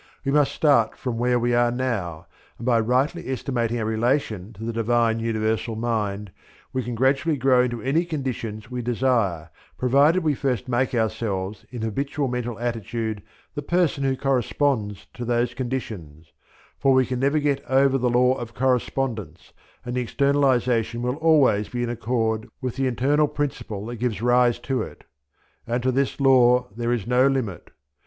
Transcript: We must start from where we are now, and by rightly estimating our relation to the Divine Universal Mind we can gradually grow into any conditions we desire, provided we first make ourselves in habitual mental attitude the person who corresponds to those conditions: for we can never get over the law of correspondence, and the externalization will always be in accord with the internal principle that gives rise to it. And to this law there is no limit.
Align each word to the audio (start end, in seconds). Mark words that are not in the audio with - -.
We 0.25 0.31
must 0.31 0.51
start 0.51 0.97
from 0.97 1.19
where 1.19 1.37
we 1.37 1.53
are 1.53 1.69
now, 1.69 2.25
and 2.57 2.65
by 2.65 2.79
rightly 2.79 3.29
estimating 3.29 3.77
our 3.77 3.85
relation 3.85 4.51
to 4.53 4.63
the 4.63 4.73
Divine 4.73 5.19
Universal 5.19 5.75
Mind 5.75 6.31
we 6.73 6.81
can 6.81 6.95
gradually 6.95 7.37
grow 7.37 7.61
into 7.61 7.83
any 7.83 8.03
conditions 8.05 8.71
we 8.71 8.81
desire, 8.81 9.51
provided 9.77 10.23
we 10.23 10.33
first 10.33 10.67
make 10.67 10.95
ourselves 10.95 11.67
in 11.69 11.83
habitual 11.83 12.29
mental 12.29 12.57
attitude 12.57 13.21
the 13.53 13.61
person 13.61 14.03
who 14.03 14.17
corresponds 14.17 15.05
to 15.13 15.23
those 15.23 15.53
conditions: 15.53 16.33
for 16.79 16.93
we 16.95 17.05
can 17.05 17.19
never 17.19 17.37
get 17.37 17.63
over 17.69 17.99
the 17.99 18.09
law 18.09 18.33
of 18.33 18.55
correspondence, 18.55 19.53
and 19.85 19.93
the 19.93 20.01
externalization 20.01 21.03
will 21.03 21.17
always 21.17 21.69
be 21.69 21.83
in 21.83 21.89
accord 21.91 22.49
with 22.59 22.75
the 22.75 22.87
internal 22.87 23.27
principle 23.27 23.85
that 23.85 23.97
gives 23.97 24.19
rise 24.19 24.57
to 24.57 24.81
it. 24.81 25.03
And 25.67 25.83
to 25.83 25.91
this 25.91 26.19
law 26.19 26.69
there 26.75 26.91
is 26.91 27.05
no 27.05 27.27
limit. 27.27 27.69